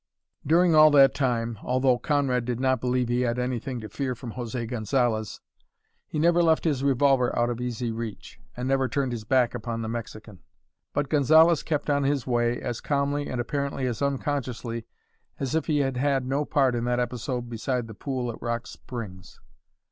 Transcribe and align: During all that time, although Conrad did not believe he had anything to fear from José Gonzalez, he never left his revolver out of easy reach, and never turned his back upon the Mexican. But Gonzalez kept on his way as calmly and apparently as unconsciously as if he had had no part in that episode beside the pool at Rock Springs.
During 0.47 0.73
all 0.73 0.89
that 0.89 1.13
time, 1.13 1.59
although 1.61 1.99
Conrad 1.99 2.43
did 2.43 2.59
not 2.59 2.81
believe 2.81 3.07
he 3.07 3.21
had 3.21 3.37
anything 3.37 3.79
to 3.81 3.87
fear 3.87 4.15
from 4.15 4.31
José 4.33 4.67
Gonzalez, 4.67 5.41
he 6.07 6.17
never 6.17 6.41
left 6.41 6.63
his 6.63 6.83
revolver 6.83 7.37
out 7.37 7.51
of 7.51 7.61
easy 7.61 7.91
reach, 7.91 8.39
and 8.57 8.67
never 8.67 8.89
turned 8.89 9.11
his 9.11 9.25
back 9.25 9.53
upon 9.53 9.83
the 9.83 9.87
Mexican. 9.87 10.39
But 10.91 11.07
Gonzalez 11.07 11.61
kept 11.61 11.87
on 11.87 12.01
his 12.03 12.25
way 12.25 12.59
as 12.59 12.81
calmly 12.81 13.27
and 13.29 13.39
apparently 13.39 13.85
as 13.85 14.01
unconsciously 14.01 14.87
as 15.39 15.53
if 15.53 15.67
he 15.67 15.81
had 15.81 15.97
had 15.97 16.25
no 16.25 16.45
part 16.45 16.73
in 16.73 16.85
that 16.85 16.99
episode 16.99 17.47
beside 17.47 17.85
the 17.85 17.93
pool 17.93 18.31
at 18.31 18.41
Rock 18.41 18.65
Springs. 18.65 19.39